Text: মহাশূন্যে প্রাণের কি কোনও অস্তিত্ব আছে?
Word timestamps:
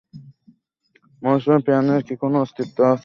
মহাশূন্যে 1.21 1.65
প্রাণের 1.65 2.01
কি 2.07 2.13
কোনও 2.21 2.37
অস্তিত্ব 2.41 2.77
আছে? 2.85 2.99